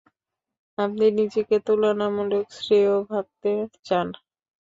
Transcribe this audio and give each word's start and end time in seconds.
আপনি 0.77 1.05
নিজেকে 1.19 1.55
তুলনামূলক 1.67 2.45
শ্রেয় 2.57 2.93
ভাবতে 3.09 3.51
চান। 3.85 4.07